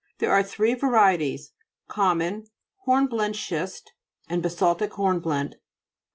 There 0.17 0.31
are 0.31 0.41
three 0.41 0.73
varie 0.73 1.19
ties; 1.19 1.51
common, 1.87 2.47
hornblende 2.87 3.35
schist, 3.35 3.91
and 4.27 4.41
basaltic 4.41 4.93
hornblende. 4.93 5.57